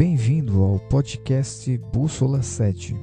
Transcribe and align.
bem-vindo 0.00 0.64
ao 0.64 0.78
podcast 0.78 1.76
Bússola 1.92 2.40
7. 2.40 2.96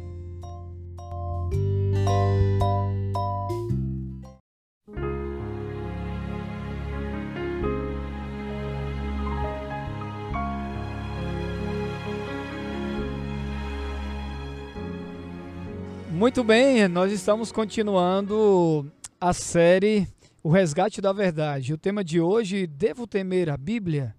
Muito 16.10 16.44
bem, 16.44 16.88
nós 16.88 17.12
estamos 17.12 17.52
continuando 17.52 18.92
a 19.22 19.34
série 19.34 20.08
O 20.42 20.50
Resgate 20.50 21.00
da 21.00 21.14
Verdade. 21.14 21.74
O 21.74 21.78
tema 21.78 22.04
de 22.04 22.20
hoje, 22.20 22.66
Devo 22.66 23.06
Temer 23.06 23.50
a 23.50 23.56
Bíblia? 23.56 24.16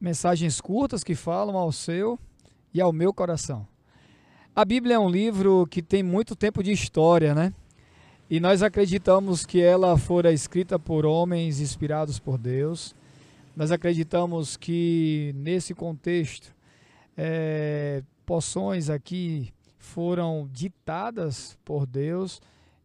Mensagens 0.00 0.62
curtas 0.62 1.04
que 1.04 1.14
falam 1.14 1.58
ao 1.58 1.70
seu 1.70 2.18
e 2.72 2.80
ao 2.80 2.90
meu 2.90 3.12
coração. 3.12 3.68
A 4.56 4.64
Bíblia 4.64 4.94
é 4.94 4.98
um 4.98 5.10
livro 5.10 5.66
que 5.70 5.82
tem 5.82 6.02
muito 6.02 6.34
tempo 6.34 6.62
de 6.62 6.72
história, 6.72 7.34
né? 7.34 7.52
E 8.30 8.40
nós 8.40 8.62
acreditamos 8.62 9.44
que 9.44 9.60
ela 9.60 9.98
fora 9.98 10.32
escrita 10.32 10.78
por 10.78 11.04
homens 11.04 11.60
inspirados 11.60 12.18
por 12.18 12.38
Deus. 12.38 12.94
Nós 13.54 13.70
acreditamos 13.70 14.56
que 14.56 15.34
nesse 15.36 15.74
contexto, 15.74 16.54
é, 17.14 18.02
poções 18.24 18.88
aqui 18.88 19.52
foram 19.76 20.48
ditadas 20.50 21.58
por 21.62 21.84
Deus 21.84 22.40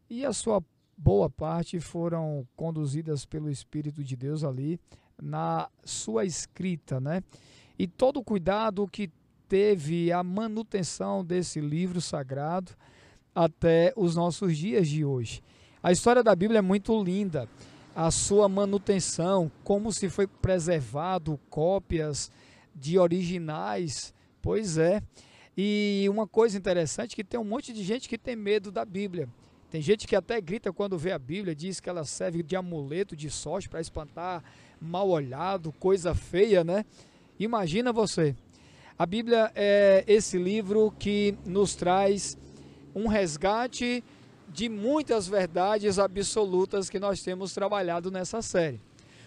e 0.09 0.25
a 0.25 0.33
sua 0.33 0.61
boa 0.97 1.29
parte 1.29 1.79
foram 1.79 2.47
conduzidas 2.55 3.25
pelo 3.25 3.49
Espírito 3.49 4.03
de 4.03 4.15
Deus 4.15 4.43
ali 4.43 4.79
na 5.21 5.69
sua 5.83 6.25
escrita, 6.25 6.99
né? 6.99 7.21
E 7.77 7.87
todo 7.87 8.19
o 8.19 8.23
cuidado 8.23 8.87
que 8.87 9.09
teve 9.47 10.11
a 10.11 10.23
manutenção 10.23 11.23
desse 11.23 11.59
livro 11.59 12.01
sagrado 12.01 12.71
até 13.33 13.93
os 13.95 14.15
nossos 14.15 14.57
dias 14.57 14.87
de 14.87 15.03
hoje. 15.03 15.43
A 15.83 15.91
história 15.91 16.23
da 16.23 16.35
Bíblia 16.35 16.59
é 16.59 16.61
muito 16.61 17.01
linda. 17.03 17.47
A 17.95 18.09
sua 18.11 18.49
manutenção, 18.49 19.51
como 19.63 19.91
se 19.91 20.09
foi 20.09 20.27
preservado 20.27 21.39
cópias 21.49 22.31
de 22.73 22.97
originais, 22.97 24.13
pois 24.41 24.77
é. 24.77 25.01
E 25.57 26.05
uma 26.09 26.27
coisa 26.27 26.57
interessante 26.57 27.15
que 27.15 27.23
tem 27.23 27.39
um 27.39 27.45
monte 27.45 27.71
de 27.71 27.83
gente 27.83 28.09
que 28.09 28.17
tem 28.17 28.35
medo 28.35 28.71
da 28.71 28.83
Bíblia. 28.83 29.29
Tem 29.75 29.81
gente 29.81 30.07
que 30.07 30.15
até 30.15 30.39
grita 30.39 30.71
quando 30.71 30.97
vê 30.97 31.11
a 31.11 31.19
Bíblia, 31.19 31.53
diz 31.53 31.81
que 31.81 31.89
ela 31.89 32.05
serve 32.05 32.41
de 32.41 32.55
amuleto, 32.55 33.13
de 33.13 33.29
sorte 33.29 33.67
para 33.67 33.81
espantar 33.81 34.41
mal 34.79 35.09
olhado, 35.09 35.73
coisa 35.73 36.15
feia, 36.15 36.63
né? 36.63 36.85
Imagina 37.37 37.91
você. 37.91 38.33
A 38.97 39.05
Bíblia 39.05 39.51
é 39.53 40.05
esse 40.07 40.37
livro 40.37 40.93
que 40.97 41.35
nos 41.45 41.75
traz 41.75 42.37
um 42.95 43.07
resgate 43.07 44.01
de 44.47 44.69
muitas 44.69 45.27
verdades 45.27 45.99
absolutas 45.99 46.89
que 46.89 46.97
nós 46.97 47.21
temos 47.21 47.53
trabalhado 47.53 48.09
nessa 48.09 48.41
série. 48.41 48.79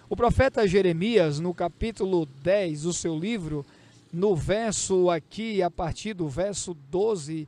O 0.08 0.16
profeta 0.16 0.66
Jeremias, 0.66 1.38
no 1.38 1.52
capítulo 1.52 2.24
10 2.24 2.84
do 2.84 2.92
seu 2.94 3.14
livro, 3.18 3.66
no 4.10 4.34
verso 4.34 5.10
aqui, 5.10 5.62
a 5.62 5.70
partir 5.70 6.14
do 6.14 6.26
verso 6.26 6.72
12, 6.90 7.46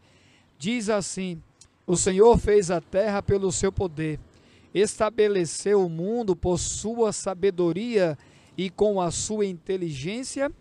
diz 0.59 0.91
assim: 0.91 1.43
O 1.91 1.97
Senhor 1.97 2.39
fez 2.39 2.71
a 2.71 2.81
terra 2.81 3.21
pelo 3.21 3.51
seu 3.51 3.73
poder, 3.73 4.21
estabeleceu 4.73 5.85
o 5.85 5.89
mundo 5.89 6.37
por 6.37 6.57
sua 6.57 7.13
sabedoria 7.13 8.17
e 8.57 8.71
com 8.71 9.01
a 9.01 9.11
sua 9.11 9.45
inteligência 9.45 10.53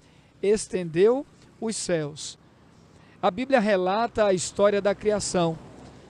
estendeu 0.41 1.23
os 1.61 1.75
céus. 1.75 2.35
A 3.21 3.29
Bíblia 3.29 3.59
relata 3.59 4.25
a 4.25 4.33
história 4.33 4.81
da 4.81 4.95
criação. 4.95 5.55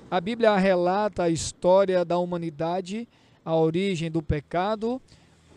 A 0.09 0.21
Bíblia 0.21 0.55
relata 0.55 1.23
a 1.23 1.29
história 1.29 2.05
da 2.05 2.17
humanidade, 2.17 3.05
a 3.43 3.53
origem 3.53 4.09
do 4.09 4.21
pecado, 4.21 5.01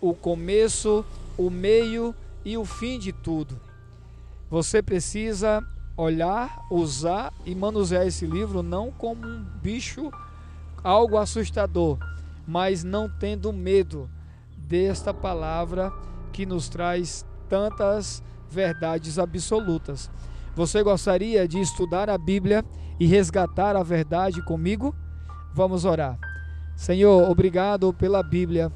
o 0.01 0.13
começo, 0.13 1.05
o 1.39 1.49
meio 1.49 2.13
e 2.45 2.57
o 2.57 2.65
fim 2.65 2.99
de 2.99 3.13
tudo. 3.13 3.61
Você 4.51 4.83
precisa 4.83 5.65
olhar, 5.97 6.67
usar 6.71 7.33
e 7.45 7.55
manusear 7.55 8.07
esse 8.07 8.27
livro 8.27 8.63
não 8.63 8.91
como 8.91 9.27
um 9.27 9.45
bicho, 9.63 10.11
algo 10.83 11.17
assustador, 11.17 11.99
mas 12.47 12.83
não 12.83 13.09
tendo 13.09 13.53
medo 13.53 14.11
desta 14.57 15.13
palavra 15.13 15.93
que 16.33 16.47
nos 16.47 16.69
traz 16.69 17.25
tantas 17.49 18.23
verdades 18.51 19.19
absolutas. 19.19 20.11
Você 20.55 20.83
gostaria 20.83 21.47
de 21.47 21.61
estudar 21.61 22.11
a 22.11 22.19
Bíblia 22.19 22.65
e 22.99 23.07
resgatar 23.07 23.77
a 23.77 23.83
verdade 23.83 24.43
comigo? 24.45 24.95
Vamos 25.55 25.85
orar. 25.85 26.19
Senhor, 26.75 27.31
obrigado 27.31 27.93
pela 27.93 28.23
Bíblia, 28.23 28.73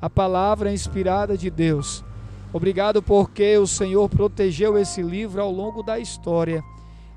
a 0.00 0.08
palavra 0.08 0.72
inspirada 0.72 1.36
de 1.36 1.50
Deus 1.50 2.04
Obrigado 2.52 3.02
porque 3.02 3.56
o 3.58 3.66
Senhor 3.66 4.08
protegeu 4.08 4.76
esse 4.76 5.02
livro 5.02 5.40
ao 5.40 5.50
longo 5.50 5.82
da 5.82 5.98
história 5.98 6.62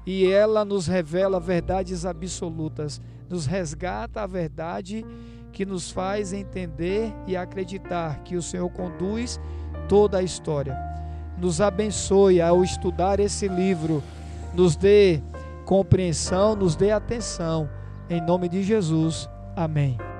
e 0.05 0.29
ela 0.29 0.63
nos 0.63 0.85
revela 0.85 1.39
verdades 1.39 2.05
absolutas, 2.05 3.01
nos 3.29 3.45
resgata 3.45 4.21
a 4.21 4.27
verdade 4.27 5.05
que 5.51 5.65
nos 5.65 5.91
faz 5.91 6.33
entender 6.33 7.13
e 7.27 7.37
acreditar 7.37 8.19
que 8.23 8.35
o 8.35 8.41
Senhor 8.41 8.69
conduz 8.69 9.39
toda 9.87 10.17
a 10.17 10.23
história. 10.23 10.77
Nos 11.37 11.61
abençoe 11.61 12.41
ao 12.41 12.63
estudar 12.63 13.19
esse 13.19 13.47
livro, 13.47 14.03
nos 14.53 14.75
dê 14.75 15.21
compreensão, 15.65 16.55
nos 16.55 16.75
dê 16.75 16.91
atenção. 16.91 17.69
Em 18.09 18.21
nome 18.21 18.49
de 18.49 18.61
Jesus. 18.61 19.29
Amém. 19.55 20.12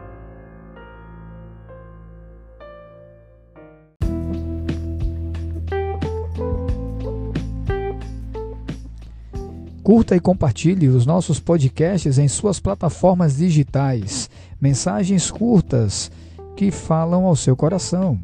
Curta 9.84 10.16
e 10.16 10.20
compartilhe 10.22 10.88
os 10.88 11.06
nossos 11.06 11.42
podcasts 11.42 12.18
em 12.18 12.30
suas 12.30 12.58
plataformas 12.58 13.36
digitais. 13.36 14.30
Mensagens 14.62 15.30
curtas 15.30 16.10
que 16.56 16.72
falam 16.72 17.26
ao 17.26 17.36
seu 17.36 17.54
coração. 17.54 18.18